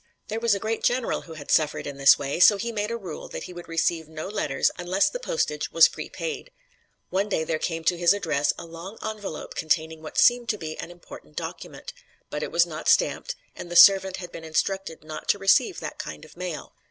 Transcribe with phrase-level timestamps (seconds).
[0.29, 2.97] There was a great general who had suffered in this way, so he made a
[2.97, 6.49] rule that he would receive no letters unless the postage was prepaid.
[7.11, 10.75] One day there came to his address a long envelope containing what seemed to be
[10.79, 11.93] an important document.
[12.31, 15.99] But it was not stamped, and the servant had been instructed not to receive that
[15.99, 16.73] kind of mail.